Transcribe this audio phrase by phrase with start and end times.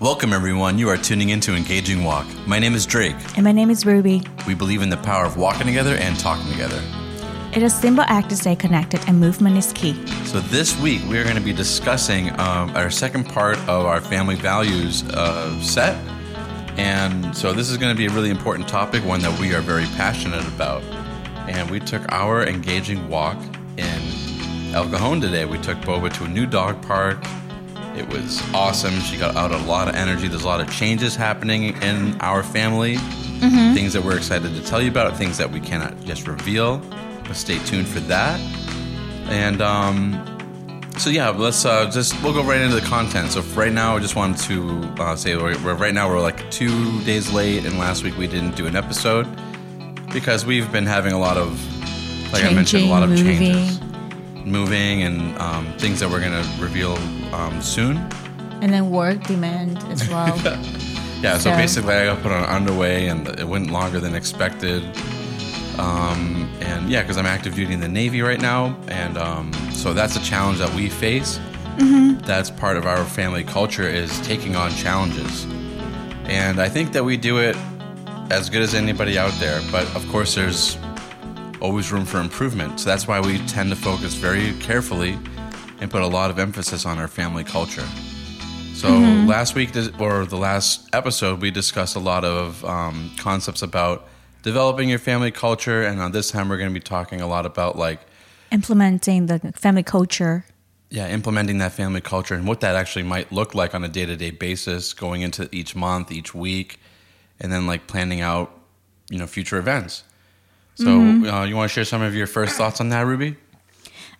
[0.00, 0.78] Welcome, everyone.
[0.78, 2.24] You are tuning into Engaging Walk.
[2.46, 3.16] My name is Drake.
[3.34, 4.24] And my name is Rubie.
[4.46, 6.80] We believe in the power of walking together and talking together.
[7.52, 9.94] It is a simple act to stay connected, and movement is key.
[10.26, 14.00] So, this week we are going to be discussing um, our second part of our
[14.00, 15.96] family values uh, set.
[16.78, 19.62] And so, this is going to be a really important topic, one that we are
[19.62, 20.84] very passionate about.
[21.48, 23.36] And we took our engaging walk
[23.76, 24.00] in
[24.72, 25.44] El Cajon today.
[25.44, 27.18] We took Boba to a new dog park
[27.98, 28.98] it was awesome.
[29.00, 30.28] She got out a lot of energy.
[30.28, 32.94] There's a lot of changes happening in our family.
[32.96, 33.74] Mm-hmm.
[33.74, 36.78] Things that we're excited to tell you about, things that we cannot just reveal.
[37.24, 38.38] But stay tuned for that.
[39.28, 40.38] And um,
[40.96, 43.32] so yeah, let's uh, just we'll go right into the content.
[43.32, 47.02] So right now, I just wanted to uh, say we're, right now we're like two
[47.02, 49.26] days late, and last week we didn't do an episode
[50.12, 51.50] because we've been having a lot of,
[52.32, 53.38] like Changing, I mentioned, a lot of moving.
[53.38, 53.87] changes
[54.50, 56.96] moving and um, things that we're going to reveal
[57.34, 57.96] um, soon.
[58.60, 60.36] And then work demand as well.
[61.20, 64.82] yeah, so, so, basically, I got put on underway and it went longer than expected.
[65.78, 68.76] Um, and yeah, because I'm active duty in the Navy right now.
[68.88, 71.38] And um, so that's a challenge that we face.
[71.78, 72.18] Mm-hmm.
[72.26, 75.44] That's part of our family culture is taking on challenges.
[76.24, 77.56] And I think that we do it
[78.30, 79.60] as good as anybody out there.
[79.70, 80.76] But of course, there's
[81.60, 82.80] always room for improvement.
[82.80, 85.18] So that's why we tend to focus very carefully
[85.80, 87.86] and put a lot of emphasis on our family culture.
[88.74, 89.26] So mm-hmm.
[89.26, 94.08] last week or the last episode, we discussed a lot of um, concepts about
[94.42, 97.44] developing your family culture, and on this time, we're going to be talking a lot
[97.44, 98.00] about like
[98.52, 100.44] implementing the family culture.
[100.90, 104.06] Yeah, implementing that family culture and what that actually might look like on a day
[104.06, 106.80] to day basis, going into each month, each week,
[107.40, 108.58] and then like planning out,
[109.10, 110.04] you know, future events.
[110.78, 111.26] So, mm-hmm.
[111.26, 113.34] uh, you want to share some of your first thoughts on that, Rubie?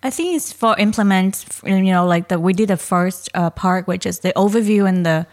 [0.03, 1.45] I think it's for implement.
[1.63, 5.05] You know, like that we did the first uh, part, which is the overview and
[5.05, 5.25] the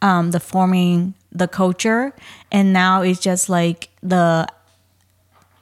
[0.00, 2.14] um, the forming the culture,
[2.50, 4.46] and now it's just like the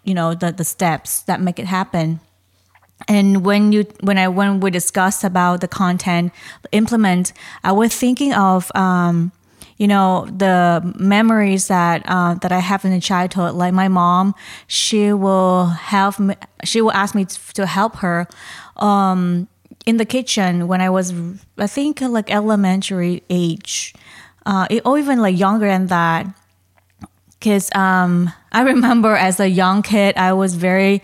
[0.05, 2.21] you know the the steps that make it happen.
[3.09, 6.33] And when you when I when we discussed about the content
[6.71, 7.33] implement,
[7.65, 9.33] I was thinking of um,
[9.79, 13.55] you know the memories that uh, that I have in the childhood.
[13.55, 14.35] Like my mom,
[14.67, 16.35] she will help me.
[16.65, 17.25] She will ask me
[17.55, 18.27] to help her
[18.77, 19.49] um,
[19.87, 21.15] in the kitchen when I was,
[21.57, 23.95] I think, like elementary age,
[24.45, 26.27] uh, or even like younger than that.
[27.39, 31.03] Because um, I remember as a young kid, I was very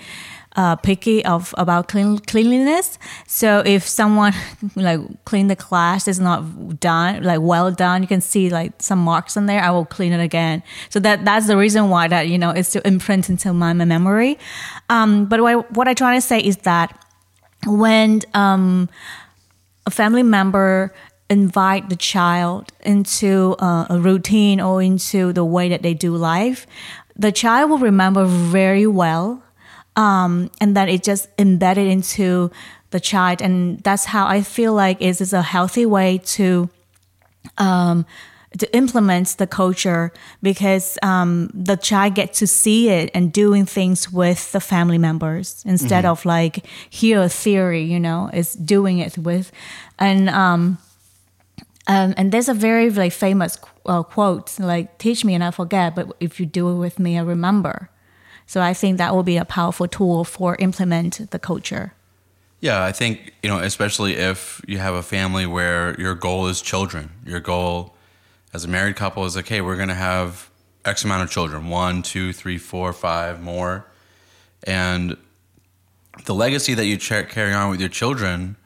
[0.56, 2.98] uh, picky of about clean, cleanliness.
[3.26, 4.32] So if someone
[4.76, 8.98] like clean the class is not done, like well done, you can see like some
[8.98, 9.60] marks on there.
[9.60, 10.62] I will clean it again.
[10.90, 13.84] So that that's the reason why that you know it's still imprinted into my, my
[13.84, 14.38] memory.
[14.88, 16.98] Um, but what, what I try to say is that
[17.66, 18.88] when um,
[19.86, 20.92] a family member
[21.30, 26.66] invite the child into uh, a routine or into the way that they do life,
[27.16, 29.43] the child will remember very well
[29.96, 32.50] um, and then it just embedded into
[32.90, 36.68] the child and that's how i feel like it is a healthy way to
[37.58, 38.06] um,
[38.58, 40.12] to implement the culture
[40.42, 45.62] because um, the child gets to see it and doing things with the family members
[45.66, 46.12] instead mm-hmm.
[46.12, 49.50] of like hear a theory you know is doing it with.
[49.98, 50.78] And um,
[51.86, 55.94] um, and there's a very like famous uh, quote like teach me and i forget
[55.94, 57.90] but if you do it with me i remember
[58.46, 61.94] so I think that will be a powerful tool for implement the culture.
[62.60, 66.62] Yeah, I think, you know, especially if you have a family where your goal is
[66.62, 67.10] children.
[67.26, 67.94] Your goal
[68.54, 70.48] as a married couple is okay, we're gonna have
[70.84, 73.86] X amount of children, one, two, three, four, five, more.
[74.64, 75.16] And
[76.24, 78.56] the legacy that you carry on with your children,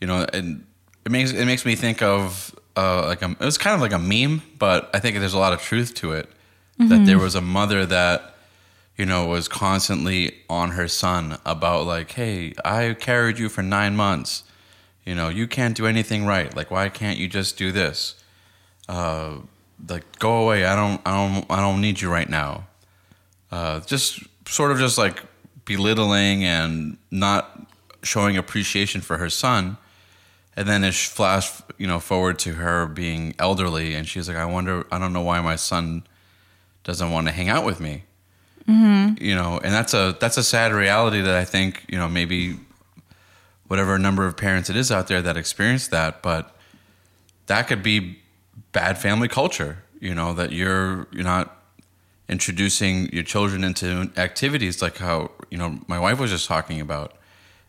[0.00, 0.66] you know, and
[1.04, 3.92] it makes it makes me think of uh, like a, it was kind of like
[3.92, 6.28] a meme, but I think there's a lot of truth to it.
[6.78, 6.88] Mm-hmm.
[6.88, 8.33] That there was a mother that
[8.96, 13.96] you know, was constantly on her son about like, hey, I carried you for nine
[13.96, 14.44] months.
[15.04, 16.54] You know, you can't do anything right.
[16.54, 18.22] Like, why can't you just do this?
[18.88, 19.38] Uh,
[19.88, 20.64] like, go away.
[20.64, 22.66] I don't, I don't, I don't need you right now.
[23.50, 25.22] Uh, just sort of just like
[25.64, 27.66] belittling and not
[28.02, 29.76] showing appreciation for her son.
[30.56, 34.44] And then it flashed, you know, forward to her being elderly, and she's like, "I
[34.44, 36.04] wonder, I don't know why my son
[36.84, 38.04] doesn't want to hang out with me."
[38.68, 39.22] Mm-hmm.
[39.22, 42.56] You know, and that's a that's a sad reality that I think you know maybe
[43.66, 46.56] whatever number of parents it is out there that experience that, but
[47.46, 48.18] that could be
[48.72, 49.82] bad family culture.
[50.00, 51.56] You know that you're you're not
[52.28, 57.12] introducing your children into activities like how you know my wife was just talking about,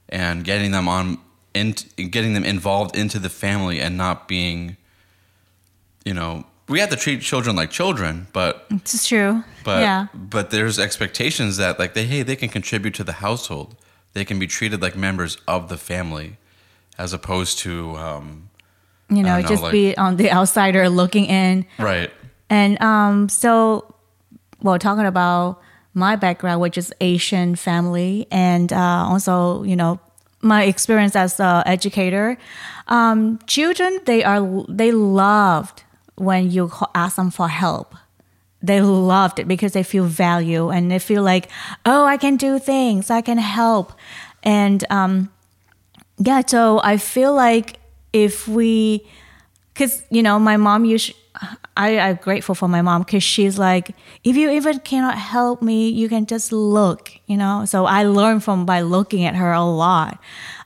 [0.07, 1.18] and getting them on
[1.53, 1.75] in
[2.09, 4.77] getting them involved into the family and not being
[6.06, 9.44] you know, we have to treat children like children, but It's true.
[9.63, 10.07] but yeah.
[10.13, 13.75] but there's expectations that like they hey they can contribute to the household.
[14.13, 16.38] They can be treated like members of the family,
[16.97, 18.50] as opposed to um,
[19.09, 21.65] You know, know, just like- be on the outsider looking in.
[21.79, 22.12] right.
[22.50, 23.95] And um, so,
[24.61, 25.59] well, talking about
[25.95, 30.00] my background, which is Asian family, and uh, also, you know,
[30.41, 32.38] my experience as an educator,
[32.88, 35.83] um, children they are they loved
[36.15, 37.95] when you ask them for help.
[38.62, 41.50] They loved it because they feel value and they feel like,
[41.85, 43.94] oh, I can do things, I can help,
[44.41, 45.31] and um,
[46.17, 46.41] yeah.
[46.45, 47.77] So I feel like
[48.12, 49.06] if we
[49.73, 51.17] because you know my mom usually
[51.75, 53.91] I, i'm grateful for my mom because she's like
[54.23, 58.44] if you even cannot help me you can just look you know so i learned
[58.44, 60.18] from by looking at her a lot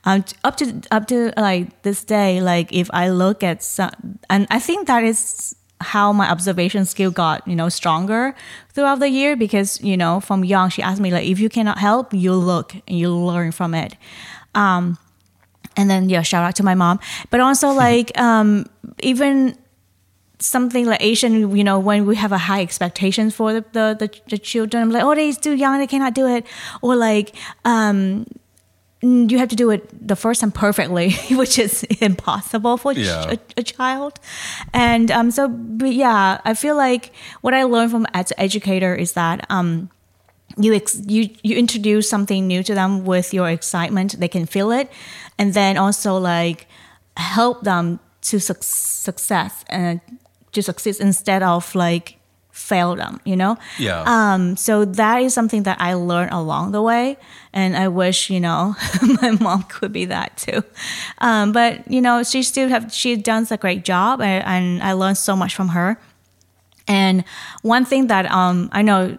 [0.05, 3.91] um, up to up to like this day like if i look at some
[4.29, 8.35] and i think that is how my observation skill got you know stronger
[8.73, 11.77] throughout the year because you know from young she asked me like if you cannot
[11.77, 13.95] help you look and you learn from it.
[15.77, 16.99] And then yeah shout out to my mom.
[17.29, 18.65] But also like um
[19.01, 19.55] even
[20.41, 24.09] something like asian you know when we have a high expectations for the the, the,
[24.29, 26.45] the children I'm like oh they're too young they cannot do it.
[26.81, 28.25] Or like um
[29.01, 33.31] you have to do it the first time perfectly which is impossible for ch- Yeah.
[33.31, 34.19] a, a child
[34.73, 37.11] and um so but yeah i feel like
[37.41, 39.89] what i learned from as an educator is that um
[40.57, 44.71] you ex- you you introduce something new to them with your excitement they can feel
[44.71, 44.91] it
[45.37, 46.67] and then also like
[47.15, 50.01] help them to suc success and
[50.51, 52.18] to succeed instead of like
[52.59, 54.03] fail them you know Yeah.
[54.05, 57.17] um so that is something that i learned along the way
[57.53, 58.75] and i wish you know
[59.21, 60.61] my mom could be that too
[61.19, 64.91] um but you know she still have she does a great job and, and i
[64.93, 65.97] learned so much from her
[66.87, 67.23] and
[67.61, 69.17] one thing that um i know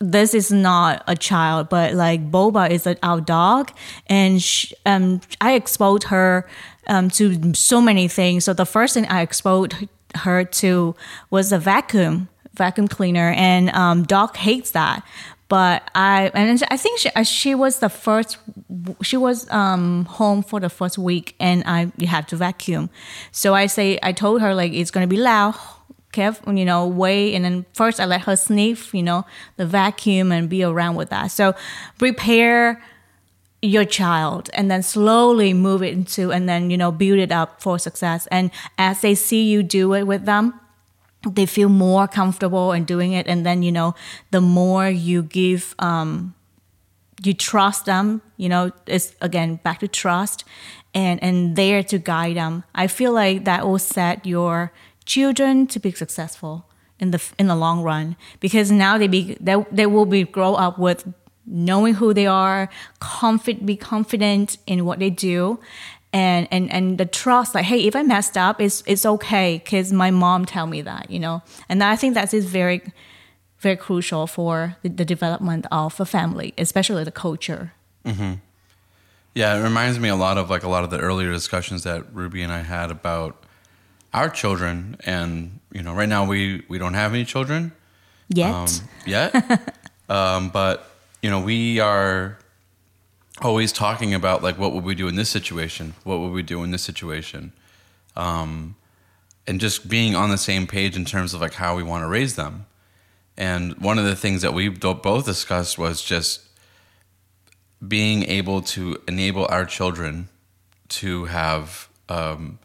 [0.00, 3.72] this is not a child, but like Boba is a, our dog,
[4.06, 6.46] and sh um, I exposed her
[6.86, 8.44] um, to so many things.
[8.44, 9.74] So the first thing I exposed
[10.14, 10.94] her to
[11.30, 15.04] was a vacuum vacuum cleaner, and um, dog hates that.
[15.48, 18.36] But I and I think she, uh, she was the first.
[19.02, 22.90] She was um, home for the first week, and I you have to vacuum.
[23.32, 25.54] So I say I told her like it's gonna be loud
[26.12, 27.34] careful, you know, wait.
[27.34, 29.26] And then first I let her sniff, you know,
[29.56, 31.30] the vacuum and be around with that.
[31.30, 31.54] So
[31.98, 32.82] prepare
[33.60, 37.60] your child and then slowly move it into and then, you know, build it up
[37.60, 38.26] for success.
[38.28, 40.54] And as they see you do it with them,
[41.28, 43.26] they feel more comfortable in doing it.
[43.26, 43.94] And then, you know,
[44.30, 46.34] the more you give, um,
[47.24, 50.44] you trust them, you know, it's again back to trust
[50.94, 52.62] and, and there to guide them.
[52.74, 54.72] I feel like that will set your
[55.04, 56.66] children to be successful
[57.00, 60.54] in the in the long run because now they be they, they will be grow
[60.54, 61.06] up with
[61.50, 62.68] knowing who they are
[63.00, 65.58] confident be confident in what they do
[66.12, 69.92] and and and the trust like hey if i messed up it's it's okay because
[69.92, 71.42] my mom tell me that you know?
[71.68, 72.82] And i think that is very
[73.60, 77.72] very crucial for the, the development of a family especially the culture.
[78.04, 78.34] Hmm.
[79.34, 82.12] Yeah, it reminds me a lot of like a lot of the earlier discussions that
[82.12, 83.44] Rubie and I had about
[84.12, 87.70] our children, and you know, right now we we don't have any children.
[88.28, 88.52] Yet.
[88.52, 88.68] Um,
[89.06, 89.78] yet,
[90.08, 90.87] um, but
[91.22, 92.38] you know, we are
[93.40, 96.62] always talking about like what would we do in this situation, what would we do
[96.62, 97.52] in this situation,
[98.16, 98.76] um,
[99.46, 102.08] and just being on the same page in terms of like how we want to
[102.08, 102.66] raise them.
[103.36, 106.42] And one of the things that we both discussed was just
[107.86, 110.28] being able to enable our children
[110.88, 112.58] to have um,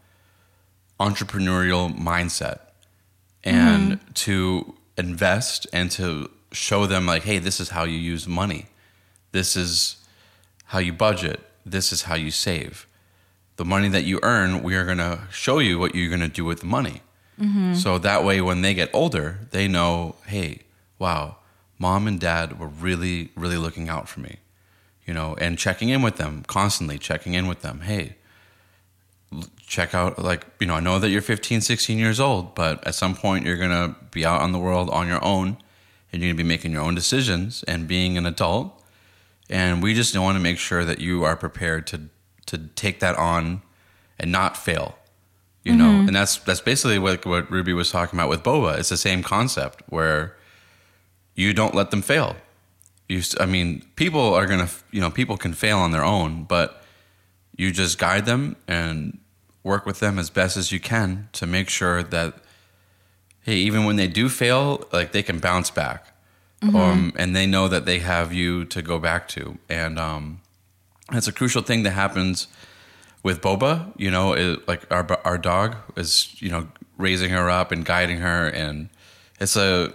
[1.00, 2.60] entrepreneurial mindset
[3.43, 8.67] and to invest and to show them like hey this is how you use money.
[9.31, 9.98] This is
[10.65, 11.39] how you budget.
[11.65, 12.88] This is how you save.
[13.55, 16.27] The money that you earn we are going to show you what you're going to
[16.27, 17.01] do with the money.
[17.39, 17.75] Mm-hmm.
[17.75, 20.60] So that way when they get older they know hey
[21.00, 21.38] wow
[21.79, 24.38] mom and dad were really really looking out for me
[25.05, 27.81] you know and checking in with them constantly checking in with them.
[27.81, 28.15] Hey
[29.65, 32.93] check out like you know i know that you're 15 16 years old but at
[32.93, 35.57] some point you're gonna be out on the world on your own
[36.13, 38.79] and you're gonna be making your own decisions and being an adult.
[39.50, 42.10] And we just want to make sure that you are prepared to
[42.46, 43.62] to take that on
[44.20, 44.98] and not fail
[45.63, 45.86] you know?
[45.86, 46.08] Mm-hmm.
[46.08, 48.77] And that's that's basically what what rubie was talking about with boba.
[48.77, 50.36] It's the same concept where
[51.36, 52.36] you don't let them fail.
[53.10, 56.84] You i mean people are gonna you know people can fail on their own but
[57.55, 59.20] you just guide them and
[59.62, 62.36] work with them as best as you can to make sure that
[63.44, 66.08] hey, even when they do fail, like they can bounce back.
[66.62, 69.58] Um, and they know that they have you to go back to.
[69.68, 70.40] And um,
[71.12, 72.48] it's a crucial thing that happens
[73.22, 73.92] with Boba.
[73.98, 78.20] You know, it, like our our dog is you know raising her up and guiding
[78.20, 78.88] her, and
[79.42, 79.94] it's a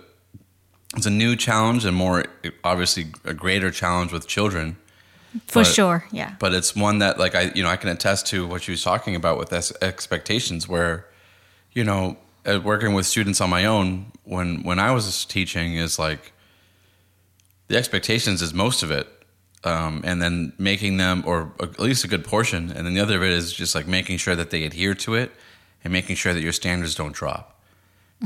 [0.95, 2.27] it's a new challenge and more
[2.65, 4.77] obviously a greater challenge with children.
[5.47, 6.07] For But- sure.
[6.13, 6.35] Yeah.
[6.39, 8.83] But it's one that like I you know I can attest to what she was
[8.83, 11.07] talking about with expectations where
[11.73, 12.19] you know
[12.57, 16.33] working with students on my own when when I was teaching is like
[17.69, 19.07] the expectations is most of it
[19.65, 23.17] um, and then making them or at least a good portion and then the other
[23.17, 25.33] of it is just like making sure that they adhere to it
[25.85, 27.55] and making sure that your standards don't drop.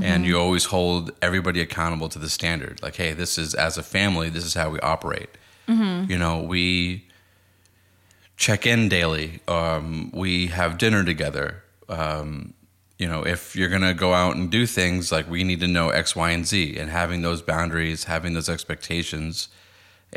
[0.01, 3.83] And you always hold everybody accountable to the standard like hey this is as a
[3.83, 5.29] family this is how we operate.
[6.09, 7.07] You know we
[8.37, 12.55] check in daily um, we have dinner together um,
[13.03, 15.71] you know if you're going to go out and do things like we need to
[15.77, 19.35] know x y and z and having those boundaries having those expectations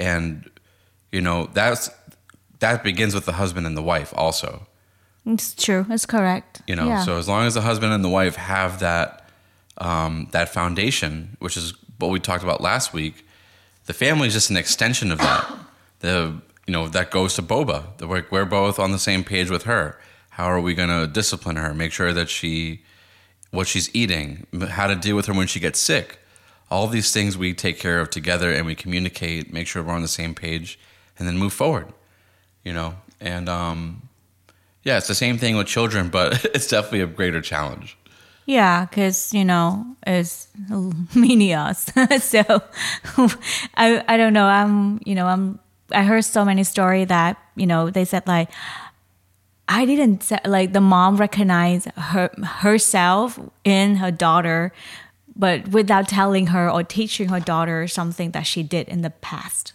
[0.09, 0.27] and
[1.15, 1.83] you know that's
[2.59, 4.49] that begins with the husband and the wife also
[5.33, 5.83] It's true.
[5.95, 6.51] It's correct.
[6.69, 7.03] you know Yeah.
[7.07, 9.07] so as long as the husband and the wife have that
[9.87, 11.11] um, that foundation
[11.43, 13.15] which is what we talked about last week
[13.89, 15.43] the family is just an extension of that
[16.05, 16.15] the
[16.67, 19.63] you know that goes to boba the, we're, we're both on the same page with
[19.73, 19.85] her
[20.35, 22.81] how are we going to discipline her make sure that she
[23.51, 26.19] what she's eating how to deal with her when she gets sick
[26.69, 30.01] all these things we take care of together and we communicate make sure we're on
[30.01, 30.77] the same page
[31.17, 31.87] and then move forward
[32.63, 34.01] you know and um
[34.83, 37.97] yeah it's the same thing with children but it's definitely a greater challenge
[38.47, 40.47] Yeah, because you know it's
[41.15, 41.89] mini us.
[42.21, 42.61] so
[43.73, 44.45] I I don't know.
[44.45, 45.57] I'm you know I'm
[45.89, 48.49] I heard so many story that you know they said like
[49.67, 54.71] I didn't like the mom recognized her herself in her daughter,
[55.35, 59.73] but without telling her or teaching her daughter something that she did in the past.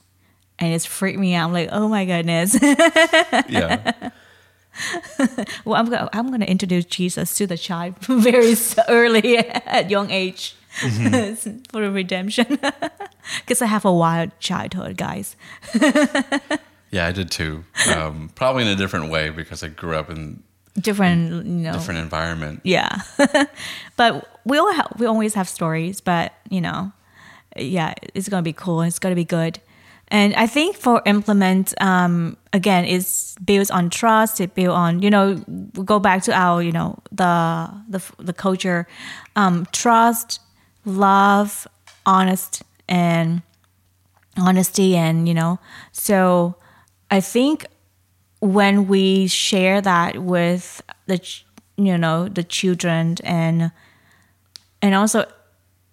[0.59, 1.47] And it's freaked me out.
[1.49, 2.56] I'm like, oh my goodness.
[3.49, 4.11] yeah
[5.64, 8.54] Well, I'm gonna I'm gonna introduce Jesus to the child very
[8.88, 11.59] early at young age mm-hmm.
[11.70, 12.59] for the redemption.
[13.40, 15.37] Because I have a wild childhood, guys.
[16.90, 20.42] Yeah i did too um, probably in a different way because i grew up in
[20.78, 21.73] Different, you know.
[21.73, 23.02] different environment Yeah,
[23.97, 26.00] but we all have we always have stories.
[26.00, 26.92] But you know,
[27.56, 28.80] yeah, it's gonna be cool.
[28.82, 29.59] It's gonna be good.
[30.09, 34.40] And I think for implement, um, again, it's built on trust.
[34.40, 35.42] It built on you know,
[35.75, 38.87] we go back to our you know the the the culture,
[39.35, 40.38] um, trust,
[40.87, 41.66] love,
[42.06, 43.42] honest, and
[44.38, 45.59] honesty, and you know,
[45.92, 46.54] so
[47.11, 47.67] I think
[48.40, 51.21] when we share that with the
[51.76, 53.71] you know the children and
[54.81, 55.26] and also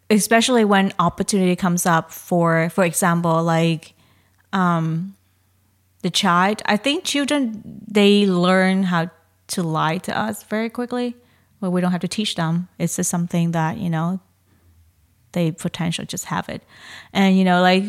[0.09, 3.93] especially when opportunity comes up for for example like
[4.53, 5.15] um
[6.03, 9.09] the child i think children they learn how
[9.47, 11.15] to lie to us very quickly
[11.59, 12.67] but we don't have to teach them.
[12.77, 14.19] It's just something that you know
[15.37, 16.61] they potentially just have it.
[17.13, 17.83] And you know like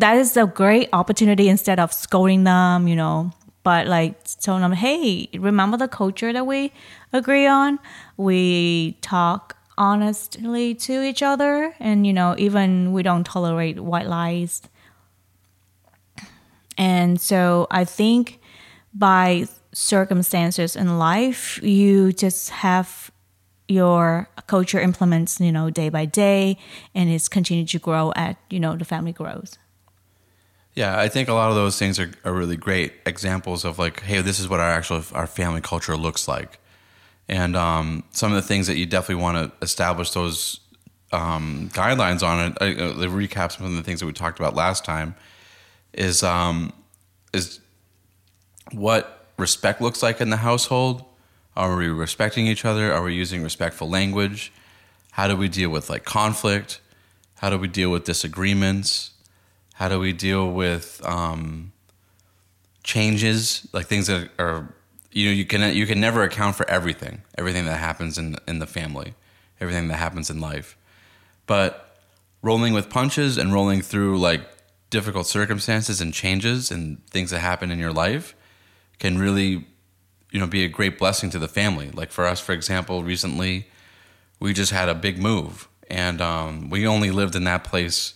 [0.00, 3.32] that is a great opportunity instead of scolding them you know.
[3.64, 6.72] But like telling them hey remember the culture that we
[7.12, 7.78] agree on?
[8.16, 14.62] We talk honestly to each other and you know even we don't tolerate white lies.
[16.76, 18.40] And so i think
[18.94, 23.10] by circumstances in life you just have
[23.68, 26.56] your culture implements you know day by day
[26.94, 29.58] and it's continued to grow at you know the family grows
[30.74, 34.00] Yeah, I think a lot of those things are, are really great examples of like,
[34.00, 36.58] hey, this is what our actual our family culture looks like,
[37.28, 40.60] and um, some of the things that you definitely want to establish those
[41.12, 42.58] um, guidelines on it.
[42.60, 45.14] I, uh, the recap some of the things that we talked about last time
[45.92, 46.72] is um,
[47.34, 47.60] is
[48.72, 51.04] what respect looks like in the household.
[51.56, 52.92] Are we respecting each other?
[52.92, 54.52] Are we using respectful language?
[55.12, 56.80] How do we deal with like conflict?
[57.36, 59.10] How do we deal with disagreements?
[59.74, 61.72] How do we deal with um,
[62.82, 64.72] changes, like things that are,
[65.10, 68.58] you know, you can you can never account for everything, everything that happens in in
[68.58, 69.14] the family,
[69.60, 70.76] everything that happens in life.
[71.46, 71.98] But
[72.42, 74.42] rolling with punches and rolling through like
[74.90, 78.34] difficult circumstances and changes and things that happen in your life
[78.98, 79.66] can really,
[80.32, 81.90] you know, be a great blessing to the family.
[81.90, 83.68] Like for us, for example, recently
[84.40, 88.14] we just had a big move, and um, we only lived in that place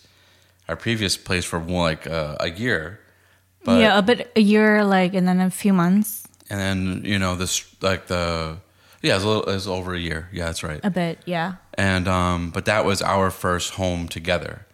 [0.67, 2.99] our previous place for like uh, a year.
[3.63, 7.35] But yeah but a year like and then a few months and then you know
[7.35, 8.57] this like the
[9.01, 10.29] Yeah, it was, a little, it was over a year.
[10.31, 10.79] Yeah, that's right.
[10.83, 11.19] a bit.
[11.25, 11.55] Yeah.
[11.73, 14.65] and um, but that was our first home together,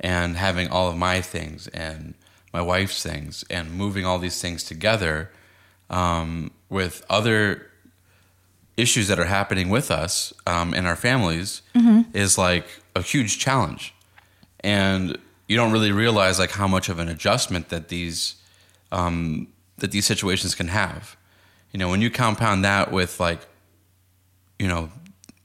[0.00, 2.14] and having all of my things and
[2.52, 5.30] my wife's things and moving all these things together
[5.88, 7.66] um, with other
[8.76, 11.60] issues that are happening with us um, in our families
[12.14, 13.94] is like a huge challenge,
[14.60, 18.36] and you don't really realize like how much of an adjustment that these
[18.90, 19.46] um,
[19.78, 21.16] that these situations can have.
[21.72, 23.40] You know, when you compound that with like
[24.58, 24.90] you know,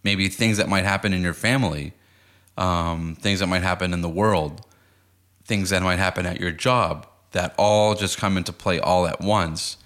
[0.04, 1.94] maybe things that might happen in your family,
[2.58, 4.62] um, things that might happen in the world,
[5.44, 9.20] things that might happen at your job that all just come into play all at
[9.20, 9.78] once.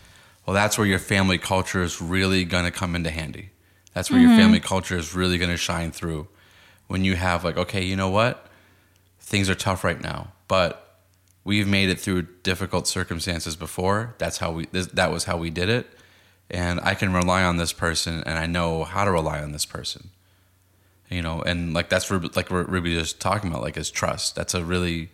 [0.52, 3.52] Well, that's where your family culture is really going to come into handy.
[3.94, 4.68] That's where your family mm-hmm.
[4.68, 6.28] culture is really going to shine through.
[6.88, 8.48] When you have, like, okay, you know what?
[9.20, 11.00] Things are tough right now, but
[11.46, 14.16] we've made it through difficult circumstances before.
[14.18, 15.88] That's how we, this, that was how we did it
[16.52, 19.66] and I can rely on this person, and I know how to rely on this
[19.66, 20.10] person.
[21.10, 24.36] You know, and like that's like what Rubie was talking about, like is trust.
[24.36, 25.10] That's a really,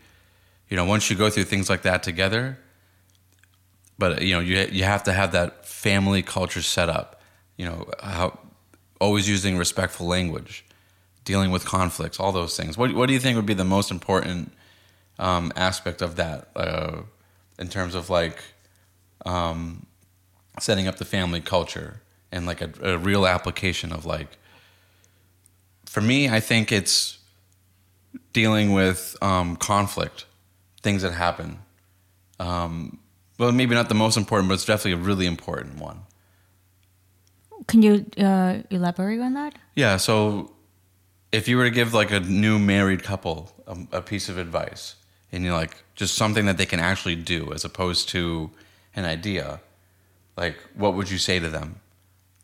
[0.69, 2.59] you know, once you go through things like that together,
[3.97, 7.21] but you know, you you have to have that family culture set up.
[7.57, 8.39] You know, how
[8.99, 10.65] always using respectful language,
[11.25, 12.77] dealing with conflicts, all those things.
[12.77, 14.51] What what do you think would be the most important
[15.19, 17.01] um, aspect of that uh,
[17.59, 18.41] in terms of like
[19.25, 19.85] um,
[20.59, 22.01] setting up the family culture
[22.31, 24.37] and like a, a real application of like
[25.85, 27.19] for me i think it's
[28.33, 30.25] dealing with um, conflict
[30.81, 31.59] things that happen
[32.39, 32.99] um,
[33.37, 36.01] well maybe not the most important but it's definitely a really important one.
[37.67, 39.55] Can you uh, elaborate on that?
[39.75, 40.51] yeah so
[41.31, 44.95] if you were to give like a new married couple a, a piece of advice
[45.31, 48.49] and you're like just something that they can actually do as opposed to
[48.95, 49.59] an idea
[50.37, 51.81] like what would you say to them?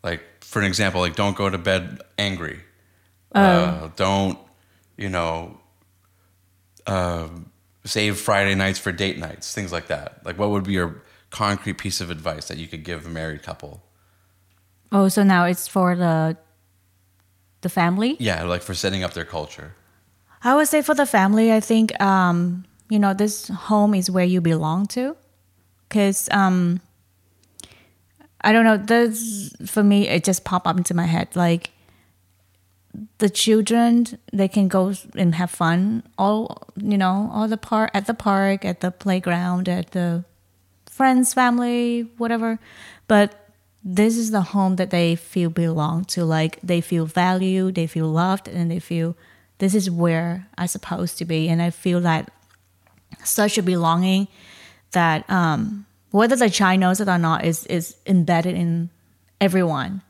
[0.02, 2.60] Like for an example like don't go to bed angry.
[3.32, 4.38] Uh, don't
[4.96, 5.58] you know
[6.86, 7.28] uh,
[7.84, 11.74] save friday nights for date nights things like that like what would be your concrete
[11.78, 13.82] piece of advice that you could give a married couple
[14.92, 16.36] Oh, so now it's for the
[17.62, 18.16] the family.
[18.20, 19.74] yeah like for setting up their culture
[20.46, 24.26] I would say for the family, I think um, you know this home is where
[24.26, 25.16] you belong to,
[25.88, 26.82] because um,
[28.42, 28.76] I don't know.
[28.76, 31.34] This for me, it just popped up into my head.
[31.34, 31.70] Like
[33.18, 38.06] the children, they can go and have fun all you know all the park at
[38.06, 40.24] the park, at the playground, at the
[40.90, 42.58] friends, family, whatever.
[43.08, 43.50] But
[43.82, 46.24] this is the home that they feel belong to.
[46.24, 49.16] Like they feel valued, they feel loved, and they feel
[49.58, 51.48] this is where I'm supposed to be.
[51.48, 52.30] And I feel that
[53.24, 54.28] such a belonging
[54.92, 58.90] that um, whether the child knows it or not is is embedded in
[59.40, 60.02] everyone.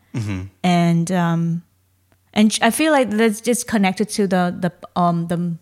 [0.62, 1.62] And um,
[2.34, 5.56] and I feel like that's just connected to the the um the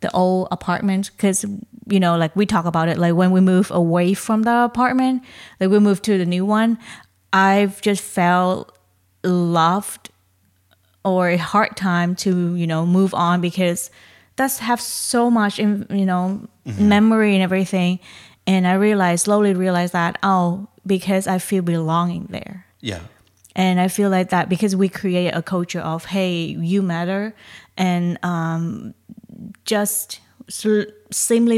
[0.00, 1.44] the old apartment because
[1.88, 5.22] you know like we talk about it like when we move away from the apartment
[5.60, 6.78] like we move to the new one
[7.32, 8.76] i've just felt
[9.24, 10.10] loved
[11.04, 13.90] or a hard time to you know move on because
[14.36, 17.98] that's have so much in you know memory and everything.
[18.46, 22.66] And i realized slowly realized that oh because i feel belonging there.
[22.80, 23.00] Yeah
[23.54, 27.34] and I feel like that because we create a culture of, hey, you matter,
[27.76, 28.94] and um,
[29.64, 31.56] just simply,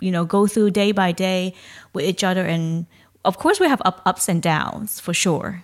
[0.00, 1.54] you know, go through day by day
[1.92, 2.44] with each other.
[2.44, 2.86] And
[3.24, 5.62] of course, we have up, ups and downs for sure.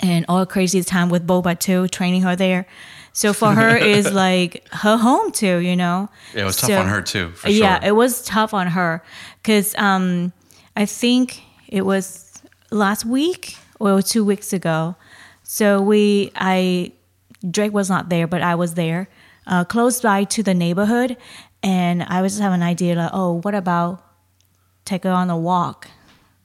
[0.00, 2.66] And all crazy time with Boba too, training her there.
[3.12, 6.08] So for her is like her home too, you know.
[6.34, 7.88] Yeah, it was tough on her too, for yeah, sure.
[7.88, 9.02] it was tough on her
[9.40, 10.32] because um,
[10.76, 12.32] I think it was
[12.70, 14.96] last week or two weeks ago.
[15.42, 16.92] So we, I,
[17.48, 19.08] Drake was not there, but I was there,
[19.46, 21.16] uh, close by to the neighborhood,
[21.62, 24.02] and I was just having an idea like, oh, what about
[24.84, 25.88] take her on a walk?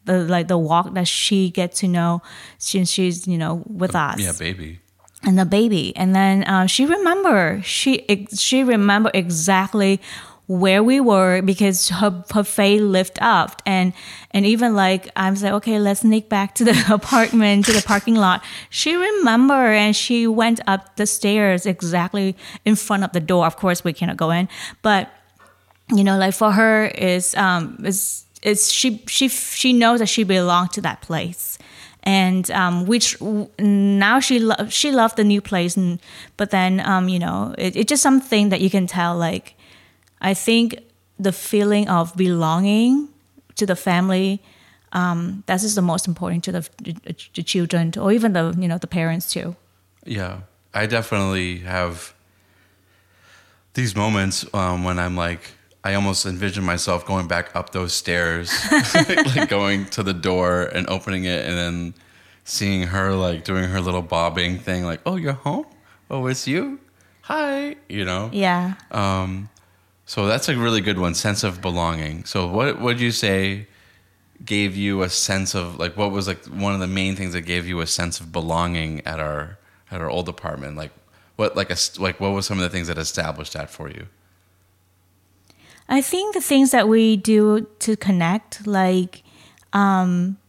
[0.06, 2.24] The like the walk that she get to know
[2.58, 4.80] since she's you know with us yeah baby
[5.24, 10.00] and the baby and then uh, she remember she she remember exactly
[10.50, 13.62] where we were because her her face lift up.
[13.68, 13.94] And
[14.32, 18.16] and even like I'm like okay let's sneak back to the apartment to the parking
[18.16, 18.44] lot.
[18.72, 22.36] She remember and she went up the stairs exactly
[22.66, 23.46] in front of the door.
[23.46, 24.50] Of course we cannot go in.
[24.82, 25.12] But
[25.96, 30.24] you know like for her is um is is she she she knows that she
[30.24, 31.60] belonged to that place.
[32.02, 33.22] And um which
[33.60, 35.78] now she lo- she loved the new place.
[35.78, 36.00] And
[36.38, 39.54] but then um you know it, it's just something that you can tell like
[40.22, 40.80] i think
[41.20, 43.10] the feeling of belonging
[43.56, 44.42] to the family
[44.92, 46.70] um, that is the most important to the,
[47.36, 49.56] the children or even the you know the parents too.
[50.06, 50.42] Yeah,
[50.74, 52.14] I definitely have
[53.74, 55.52] these moments um, when I'm like,
[55.84, 58.52] I almost envision myself going back up those stairs,
[59.36, 61.94] like going to the door and opening it, and then
[62.44, 65.66] seeing her like doing her little bobbing thing, like, "Oh, you're home?
[66.10, 66.80] Oh, it's you?
[67.22, 68.32] Hi," you know?
[68.34, 68.74] Yeah.
[68.90, 69.50] Um,
[70.10, 72.26] so that's a really good one, sense of belonging.
[72.26, 73.68] So what would you say
[74.44, 77.42] gave you a sense of like what was like one of the main things that
[77.42, 79.60] gave you a sense of belonging at our
[79.92, 80.76] at our old apartment?
[80.78, 80.92] Like
[81.36, 84.08] what like a like what was some of the things that established that for you?
[85.88, 89.22] I think the things that we do to connect, like
[89.74, 90.40] um,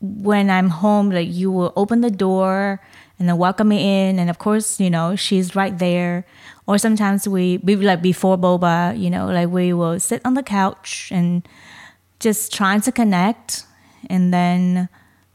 [0.00, 2.80] when I'm home, like you will open the door
[3.18, 6.24] and then welcome me in, and of course, you know she's right there.
[6.66, 10.42] Or sometimes we, we like before boba, you know, like we will sit on the
[10.42, 11.46] couch and
[12.18, 13.64] just trying to connect,
[14.10, 14.88] and then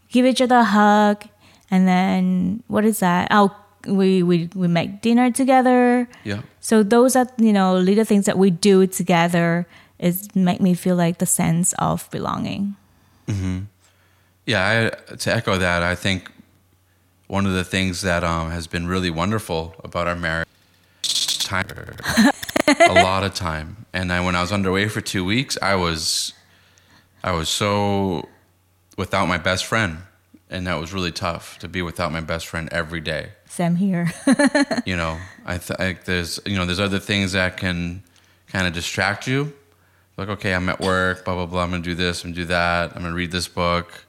[0.10, 1.24] give each other a hug,
[1.70, 3.28] and then what is that?
[3.32, 3.56] Oh,
[3.88, 6.08] we we we make dinner together.
[6.24, 6.42] Yeah.
[6.60, 9.68] So those are you know little things that we do together
[10.00, 12.76] is make me feel like the sense of belonging.
[13.30, 13.60] Hmm.
[14.46, 16.32] Yeah, I, to echo that, I think
[17.28, 20.48] one of the things that um, has been really wonderful about our marriage,
[21.52, 21.68] time,
[22.90, 23.86] a lot of time.
[23.94, 26.34] And I, when I was underway for two weeks, I was,
[27.24, 28.30] I was so
[28.98, 30.00] without my best friend,
[30.50, 33.32] and that was really tough to be without my best friend every day.
[33.48, 34.12] Same here.
[34.86, 38.02] You know, I think there's, you know, there's other things that can
[38.48, 39.54] kind of distract you.
[40.18, 41.64] Like, okay, I'm at work, blah blah blah.
[41.64, 42.96] I'm gonna do this, I'm gonna do that.
[42.96, 44.06] I'm gonna read this book,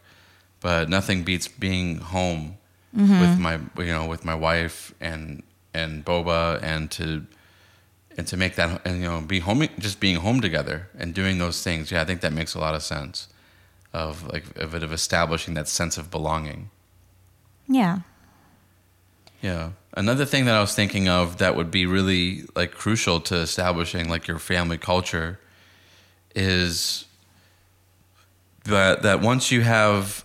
[0.60, 2.56] but nothing beats being home
[2.96, 3.20] mm-hmm.
[3.20, 5.42] with my, you know, with my wife and
[5.74, 7.26] and Boba, and to
[8.16, 11.38] and to make that, and you know, be home, just being home together and doing
[11.38, 11.90] those things.
[11.90, 13.28] Yeah, I think that makes a lot of sense.
[13.92, 16.70] Of like of it of establishing that sense of belonging.
[17.68, 18.00] yeah.
[19.42, 19.70] Yeah.
[19.94, 24.08] Another thing that I was thinking of that would be really like crucial to establishing
[24.08, 25.40] like your family culture
[26.34, 27.04] is
[28.64, 30.24] that that once you have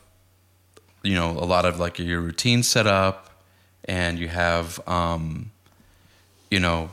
[1.04, 3.27] you know a lot of like your routine set up
[3.88, 5.52] and you have um
[6.52, 6.92] you know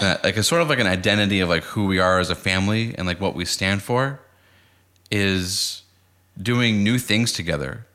[0.00, 2.34] that, like a sort of like an identity of like who we are as a
[2.34, 4.20] family and like what we stand for
[5.10, 5.82] is
[6.40, 7.86] doing new things together.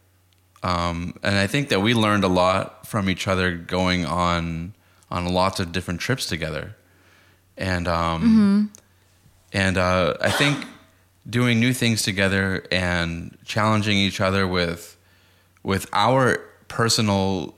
[0.64, 4.74] Um, and I think that we learned a lot from each other going on
[5.10, 6.76] on lots of different trips together,
[7.58, 8.72] and um,
[9.52, 10.66] and uh, I think
[11.30, 14.98] doing new things together and challenging each other with
[15.64, 17.56] with our personal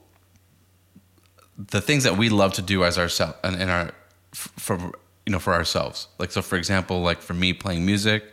[1.71, 3.91] the things that we love to do as ourselves and in our
[4.33, 4.77] for
[5.25, 6.07] you know for ourselves.
[6.17, 8.25] Like so, for example, like for me playing music.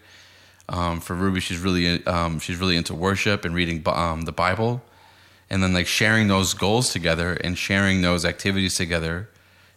[0.68, 4.82] Um, for Rubie, she's really um, she's really into worship and reading um, the Bible,
[5.48, 9.28] and then like sharing those goals together and sharing those activities together,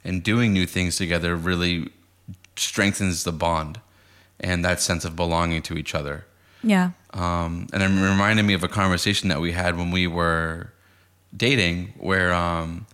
[0.03, 1.89] and doing new things together really
[2.55, 3.79] strengthens the bond
[4.39, 6.25] and that sense of belonging to each other.
[6.63, 6.91] Yeah.
[7.13, 10.71] Um, and it reminded me of a conversation that we had when we were
[11.35, 12.85] dating, where um,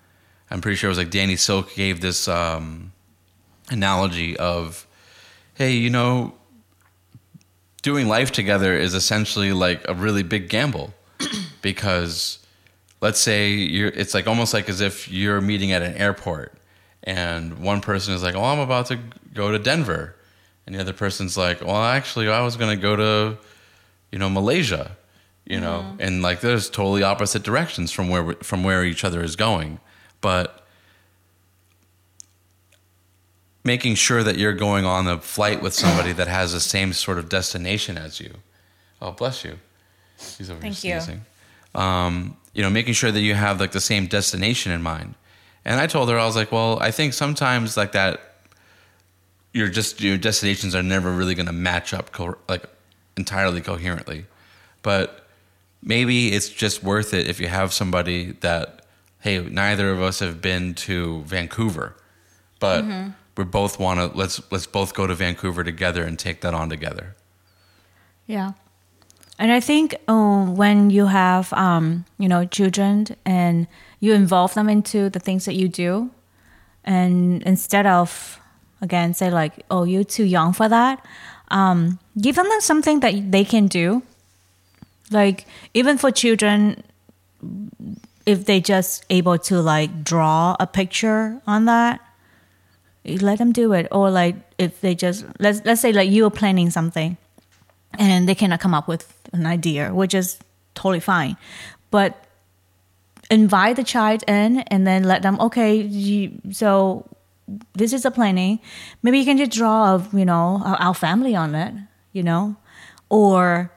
[0.51, 2.91] I'm pretty sure it was like Danny Silk gave this um,
[3.69, 4.88] analogy of,
[5.55, 6.33] hey, you know,
[7.81, 10.93] doing life together is essentially like a really big gamble
[11.62, 12.39] because
[13.01, 16.53] let's say you're it's like almost like as if you're meeting at an airport
[17.03, 18.99] and one person is like oh i'm about to
[19.33, 20.15] go to denver.
[20.65, 23.38] And the other person's like well actually i was going to go to
[24.12, 24.97] you know malaysia
[25.45, 25.95] you know?
[25.99, 29.79] And like there's totally opposite directions from where from where each other is going
[30.21, 30.65] but
[33.63, 37.17] making sure that you're going on a flight with somebody that has the same sort
[37.17, 38.34] of destination as you.
[39.01, 39.60] Oh, bless you.
[40.38, 41.79] He's over Thank here you.
[41.79, 45.15] Um, you know, making sure that you have like the same destination in mind.
[45.65, 48.21] And I told her, I was like, well, I think sometimes like that,
[49.53, 52.65] your just your destinations are never really going to match up co- like
[53.17, 54.25] entirely coherently,
[54.82, 55.27] but
[55.82, 58.78] maybe it's just worth it if you have somebody that,
[59.19, 61.95] hey, neither of us have been to Vancouver,
[62.60, 62.86] but
[63.38, 66.69] we both want to let's let's both go to Vancouver together and take that on
[66.69, 67.15] together.
[68.27, 68.53] Yeah.
[69.38, 73.67] And I think um, when you have, um, you know, children and
[74.01, 76.12] you involve them into the things that you do,
[76.84, 78.41] and instead of,
[78.82, 81.05] again, say like, oh, you're too young for that,
[81.51, 84.03] um, give them something that they can do.
[85.10, 86.84] Like even for children,
[88.25, 91.99] if they just able to like draw a picture on that,
[93.05, 93.88] let them do it.
[93.91, 97.17] Or like if they just let's let's say like you are planning something
[97.97, 100.39] and they cannot come up with an idea, which is
[100.75, 101.38] totally fine.
[101.91, 102.25] But
[103.29, 107.05] invite the child in and then let them okay you, so
[107.73, 108.60] this is a planning
[109.01, 111.73] maybe you can just draw of you know our, our family on it
[112.12, 112.55] you know
[113.10, 113.71] or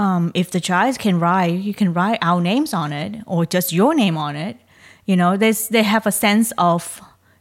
[0.00, 3.70] um, if the child can write you can write our names on it or just
[3.72, 4.56] your name on it.
[5.04, 7.00] You know there's they have a sense of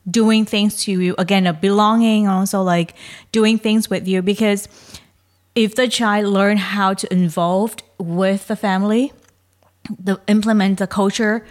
[0.09, 1.15] doing things to you.
[1.17, 2.93] Again a belonging also like
[3.31, 4.21] doing things with you.
[4.21, 4.67] Because
[5.55, 9.13] if the child learn how to involve with the family
[9.97, 11.45] the implement the culture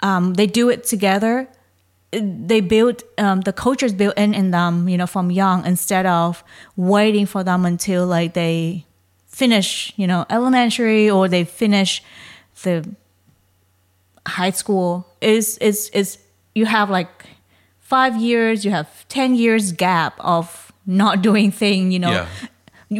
[0.00, 1.48] um, they do it together.
[2.10, 6.06] They build um, the culture is built in in them you know from young instead
[6.06, 6.44] of
[6.76, 8.84] waiting for them until like they
[9.42, 12.00] finish you know elementary or they finish
[12.62, 12.74] the
[14.38, 14.88] high school
[15.20, 16.18] is is is
[16.54, 17.10] you have like
[17.80, 22.12] five years you have 10 years gap of not doing thing you know?
[22.12, 22.26] Yeah.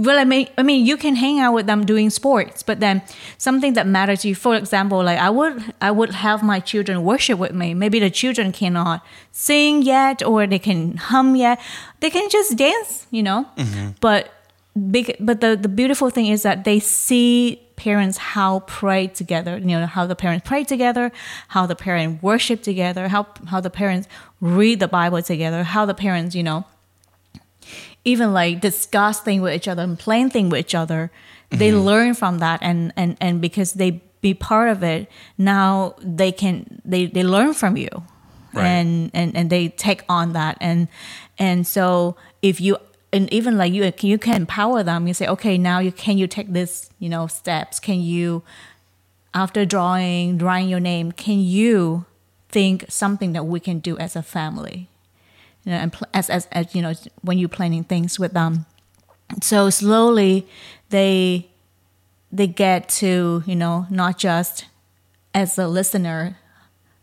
[0.09, 3.03] well I mean I mean you can hang out with them doing sports but then
[3.39, 7.05] something that matters to you for example like I would I would have my children
[7.05, 7.69] worship with me.
[7.75, 11.61] Maybe the children cannot sing yet or they can hum yet.
[12.01, 13.47] They can just dance you know?
[13.57, 13.91] Mm-hmm.
[14.01, 14.23] But
[14.91, 19.67] big but the the beautiful thing is that they see parents how pray together you
[19.67, 21.13] know how the parents pray together
[21.49, 24.09] how the parents worship together how how the parents
[24.41, 26.65] read the bible together how the parents you know
[28.05, 31.11] even like discuss things with each other and plan things with each other.
[31.51, 31.81] They mm-hmm.
[31.81, 36.81] learn from that and and and because they be part of it now they can
[36.85, 37.89] they they learn from you.
[38.55, 38.67] Right.
[38.67, 40.59] and and and they take on that.
[40.61, 40.89] And
[41.39, 42.77] and so if you
[43.13, 45.07] and even like you you can empower them.
[45.07, 47.79] You say okay now you can you take this you know steps?
[47.79, 48.43] Can you
[49.35, 52.07] after drawing drawing your name can you
[52.49, 54.89] think something that we can do as a family?
[55.65, 58.67] You know, and pl- as, as as you know when you're planning things with them.
[59.43, 60.47] So slowly
[60.89, 61.49] they
[62.31, 64.67] they get to you know not just
[65.35, 66.39] as a listener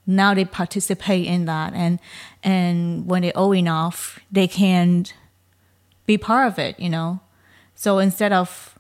[0.10, 1.74] now they participate in that.
[1.74, 2.00] And
[2.44, 5.06] and when they're old enough they can
[6.14, 7.20] be part of it you know?
[7.76, 8.78] So instead of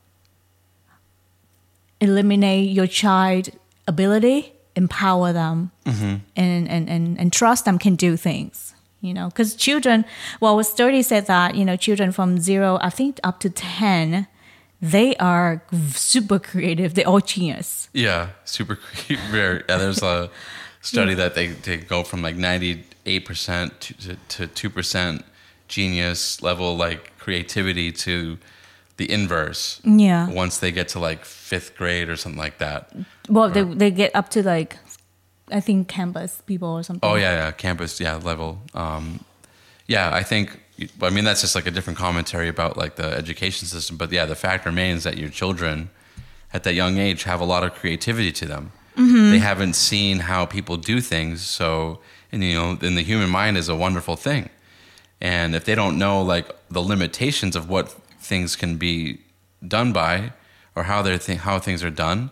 [2.01, 3.49] eliminate your child
[3.87, 6.15] ability empower them mm-hmm.
[6.35, 9.27] and, and, and, and trust them can do things you know?
[9.29, 10.05] Because children
[10.41, 14.27] well a study said that you know children from zero i think up to 10
[14.81, 15.61] they are
[15.91, 16.93] super creative.
[16.93, 17.89] They're all genius.
[17.93, 19.19] Yeah, super creative.
[19.31, 19.63] Very.
[19.67, 20.29] Yeah, there's a
[20.81, 25.23] study that they, they go from like 98% to, to, to 2%
[25.69, 28.37] genius level like creativity to
[28.97, 32.91] the inverse yeah once they get to like fifth grade or something like that.
[33.29, 34.77] well they, they get up to like
[35.51, 38.59] i think campus people or something Oh yeah, yeah, campus, yeah, level.
[38.73, 39.23] Um,
[39.87, 40.45] yeah, I think.
[41.01, 43.97] I mean, that's just like a different commentary about like the education system.
[43.97, 45.89] But yeah, the fact remains that your children,
[46.53, 48.71] at that young age, have a lot of creativity to them.
[48.95, 51.99] They haven't seen how people do things, so
[52.31, 54.49] and you know, and the human mind is a wonderful thing.
[55.21, 59.19] And if they don't know like the limitations of what things can be
[59.65, 60.33] done by,
[60.75, 62.29] or how they're th- how things are done,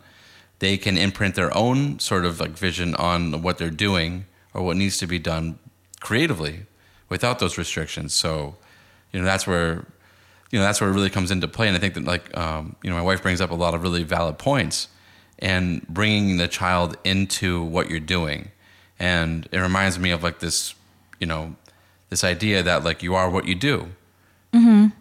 [0.60, 4.78] they can imprint their own sort of like vision on what they're doing or what
[4.78, 5.60] needs to be done
[6.00, 6.65] creatively
[7.10, 8.13] without those restrictions.
[8.13, 8.56] So,
[9.12, 9.86] you know, that's where
[10.52, 11.67] you know that's where it really comes into play.
[11.67, 13.84] And I think that like um, you know, my wife brings up a lot of
[13.84, 14.88] really valid points
[15.39, 18.52] and bringing the child into what you're doing.
[19.00, 20.73] And it reminds me of like this,
[21.19, 21.56] you know,
[22.10, 23.89] this idea that like you are what you do.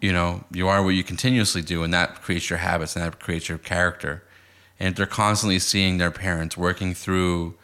[0.01, 3.19] You know, you are what you continuously do, and that creates your habits and that
[3.19, 4.23] creates your character.
[4.79, 7.55] And they're constantly seeing their parents working through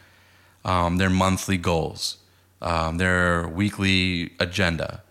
[0.66, 2.18] um, their monthly goals,
[2.62, 5.04] um, their weekly agenda,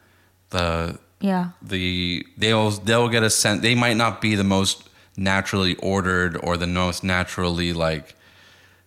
[0.52, 5.74] the yeah the they'll they'll get a sense they might not be the most naturally
[5.76, 8.14] ordered or the most naturally like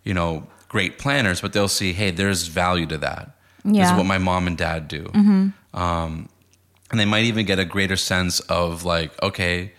[0.04, 3.35] you know great planners but they'll see hey there's value to that
[3.66, 5.06] this is what my mom and dad do
[5.74, 6.30] um,
[6.92, 9.72] and they might even get a greater sense of like okay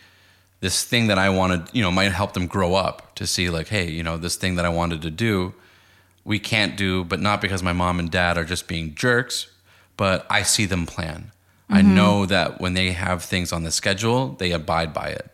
[0.60, 3.68] this thing that i wanted you know might help them grow up to see like
[3.68, 5.54] hey you know this thing that i wanted to do
[6.26, 9.46] we can't do, but not because my mom and dad are just being jerks,
[9.96, 11.30] but I see them plan.
[11.70, 15.30] I know that when they have things on the schedule, they abide by it.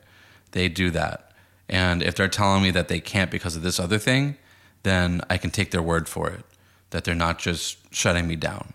[0.53, 1.33] They do that.
[1.69, 4.37] And if they're telling me that they can't because of this other thing,
[4.83, 6.45] then I can take their word for it,
[6.91, 8.72] that they're not just shutting me down.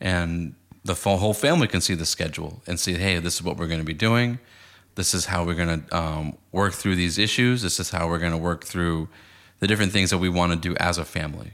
[0.00, 3.66] And the whole family can see the schedule and see, hey, this is what we're
[3.66, 4.38] going to be doing.
[4.94, 7.62] This is how we're going to um, work through these issues.
[7.62, 9.08] This is how we're going to work through
[9.60, 11.52] the different things that we want to do as a family.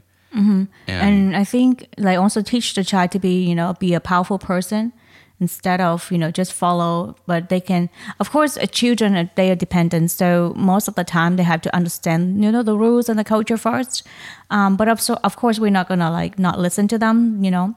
[0.87, 3.99] And, and i think like also teach the child to be you know be a
[3.99, 4.91] powerful person
[5.39, 9.51] instead of you know just follow but they can of course uh, children uh, they
[9.51, 13.09] are dependent so most of the time they have to understand you know the rules
[13.09, 14.03] and the culture first.
[14.49, 17.75] Um, but also of course we're not gonna like not listen to them you know.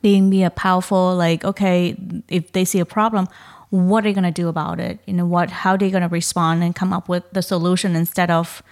[0.00, 1.96] Being be a powerful like okay
[2.28, 3.28] if they see a problem
[3.72, 5.00] what are they gonna do about it?
[5.06, 8.62] You know what how they gonna respond and come up with the solution instead of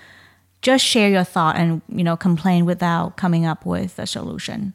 [0.61, 4.75] just share your thought and you know complain without coming up with a solution.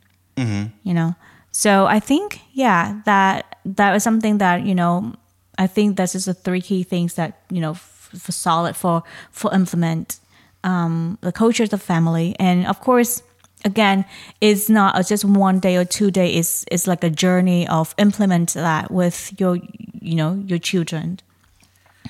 [0.84, 1.16] You know
[1.56, 5.14] so i think yeah that that was something that you know
[5.58, 9.04] i think this is the three key things that you know f- for solid for
[9.32, 10.20] for implement
[10.66, 12.36] um, the culture of the family.
[12.40, 13.24] And of course
[13.64, 14.06] again
[14.42, 18.54] it's not just one day or two day it's it's like a journey of implement
[18.54, 19.58] that with your
[20.02, 21.20] you know your children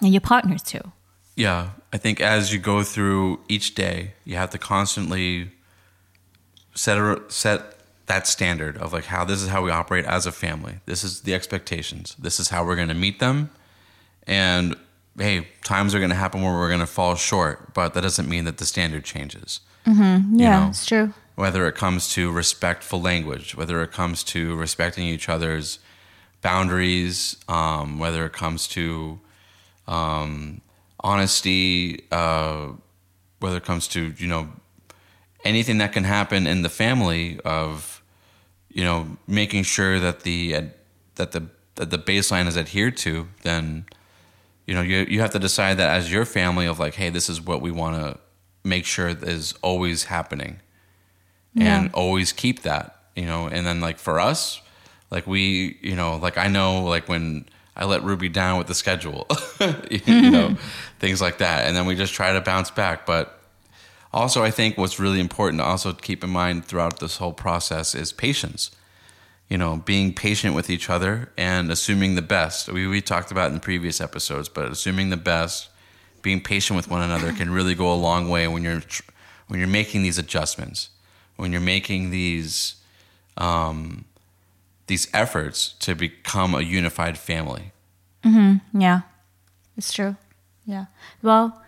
[0.02, 0.82] and your partners too.
[1.36, 5.52] Yeah, I think as you go through each day, you have to constantly
[6.74, 7.78] set a, set
[8.08, 10.76] that standard of like how this is how we operate as a family.
[10.86, 12.16] This is the expectations.
[12.20, 13.50] This is how we're going to meet them.
[14.28, 14.76] And
[15.18, 18.30] hey, times are going to happen where we're going to fall short, but that doesn't
[18.30, 19.62] mean that the standard changes.
[20.38, 20.70] yeah know.
[20.70, 25.80] it's true Whether it comes to respectful language, whether it comes to respecting each other's
[26.42, 29.20] boundaries, um, whether it comes to
[29.88, 30.62] um,
[31.00, 32.70] honesty, uh,
[33.40, 34.50] whether it comes to you know
[35.44, 37.95] anything that can happen in the family of
[38.76, 40.70] you know making sure that the
[41.16, 43.86] that the that the baseline is adhered to, then
[44.68, 47.28] you know you you have to decide that as your family of like, hey, this
[47.30, 48.20] is what we want to
[48.64, 50.60] make sure is always happening,
[51.58, 51.92] and Yeah.
[51.94, 52.92] always keep that.
[53.16, 54.62] You know, and then like for us,
[55.10, 57.46] like we, you know, like I know like when
[57.78, 59.26] I let Rubie down with the schedule,
[59.90, 60.58] you know,
[61.00, 63.06] things like that, and then we just try to bounce back.
[63.06, 63.35] But
[64.16, 67.94] also, I think what's really important to also keep in mind throughout this whole process
[67.94, 68.72] is patience.
[69.50, 72.70] You know, being patient with each other and assuming the best.
[72.70, 75.70] We we talked about in previous episodes, but assuming the best,
[76.22, 78.82] being patient with one another can really go a long way when you're
[79.48, 80.90] when you're making these adjustments,
[81.36, 82.76] when you're making these
[83.38, 84.06] um,
[84.88, 87.72] these efforts to become a unified family.
[88.74, 89.02] Yeah,
[89.78, 90.16] it's true.
[90.66, 90.86] Yeah.
[91.22, 91.62] Well,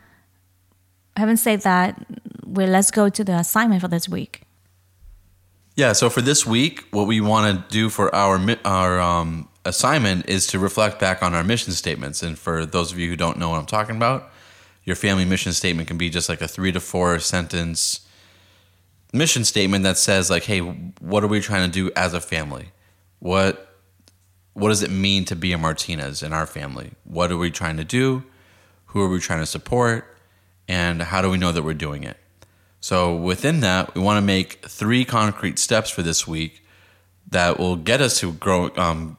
[1.18, 2.04] having said that,
[2.58, 4.42] well, let's go to the assignment for this week.
[5.76, 5.94] Yeah.
[5.94, 10.48] So for this week, what we want to do for our our um, assignment is
[10.48, 12.24] to reflect back on our mission statements.
[12.24, 14.32] And for those of you who don't know what I'm talking about,
[14.86, 18.08] your family mission statement can be just like a three to four sentence
[19.14, 22.72] mission statement that says like, "Hey, what are we trying to do as a family?
[23.20, 23.76] What
[24.54, 26.94] what does it mean to be a Martinez in our family?
[27.04, 28.24] What are we trying to do?
[28.88, 30.18] Who are we trying to support?
[30.68, 32.18] And how do we know that we're doing it?"
[32.80, 36.64] So within that, we want to make three concrete steps for this week
[37.30, 39.18] that will get us to grow, um,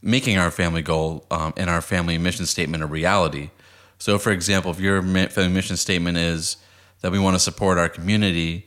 [0.00, 3.50] making our family goal um, and our family mission statement a reality.
[3.98, 6.56] So, for example, if your family mission statement is
[7.00, 8.66] that we want to support our community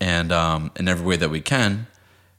[0.00, 1.86] and um, in every way that we can,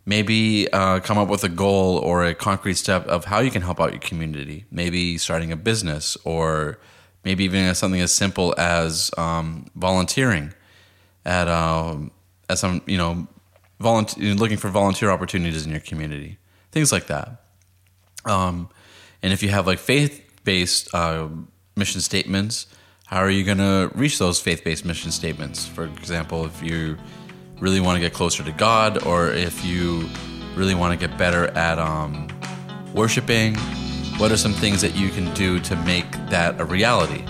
[0.05, 3.63] maybe uh, come up with a goal or a concrete step of how you can
[3.63, 4.65] help out your community.
[4.69, 6.77] Maybe starting a business, or
[7.23, 10.53] maybe even something as simple as um, volunteering
[11.25, 12.11] at um,
[12.49, 13.27] at some you know
[13.79, 16.37] volunteer looking for volunteer opportunities in your community,
[16.71, 17.41] things like that.
[18.25, 18.69] Um,
[19.21, 21.27] and if you have like faith based uh,
[21.75, 22.67] mission statements,
[23.07, 25.65] how are you going to reach those faith based mission statements?
[25.65, 26.97] For example, if you
[27.59, 30.09] really want to get closer to God, or if you
[30.55, 32.27] really want to get better at um,
[32.93, 33.55] worshiping,
[34.17, 37.23] what are some things that you can do to make that a reality?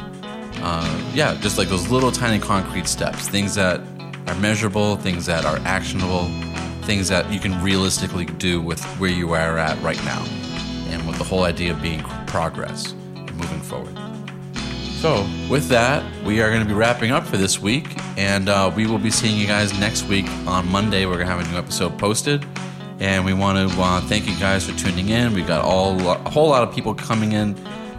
[0.66, 3.80] Uh, yeah, just like those little tiny concrete steps, things that
[4.26, 6.26] are measurable, things that are actionable,
[6.86, 10.26] things that you can realistically do with where you are at right now,
[10.88, 13.96] and with the whole idea of being progress and moving forward.
[15.00, 18.74] So, with that, we are going to be wrapping up for this week, and uh,
[18.76, 21.06] we will be seeing you guys next week on Monday.
[21.06, 22.44] We're going to have a new episode posted,
[23.00, 25.36] and we want to uh, thank you guys for tuning in.
[25.36, 27.56] We've got all a whole lot of people coming in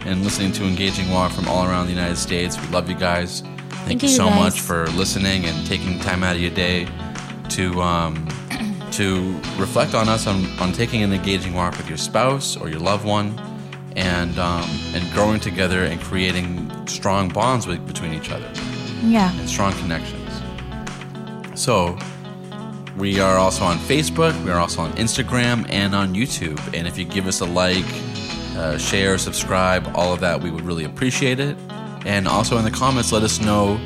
[0.07, 2.59] and listening to Engaging Walk from all around the United States.
[2.59, 3.41] We love you guys.
[3.41, 4.39] Thank, Thank you you, so guys.
[4.39, 6.87] much for listening and taking time out of your day
[7.49, 8.27] to um,
[8.91, 12.79] to reflect on us on, on taking an engaging walk with your spouse or your
[12.79, 13.37] loved one
[13.95, 18.49] and um, and growing together and creating strong bonds with, between each other
[19.03, 19.31] Yeah.
[19.37, 20.23] and strong connections.
[21.55, 21.97] So
[22.97, 26.59] we are also on Facebook, we are also on Instagram and on YouTube.
[26.73, 27.85] And if you give us a like,
[28.57, 31.55] uh, share, subscribe, all of that, we would really appreciate it.
[32.05, 33.79] And also in the comments, let us know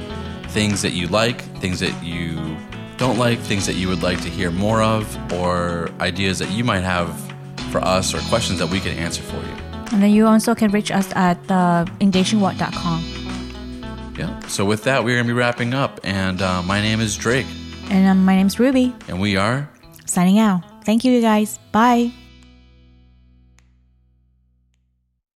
[0.50, 2.58] things that you like, things that you
[2.98, 6.64] don't like, things that you would like to hear more of, or ideas that you
[6.64, 7.20] might have
[7.72, 9.56] for us or questions that we can answer for you.
[9.92, 14.14] And then you also can reach us at uh, engagingwalk.com.
[14.18, 14.40] Yeah.
[14.48, 16.00] So with that, we're going to be wrapping up.
[16.04, 17.48] And uh, my name is Drake,
[17.90, 19.70] And um, my name's Rubie, and we are
[20.06, 20.86] signing out.
[20.86, 21.60] Thank you, you guys.
[21.72, 22.12] Bye.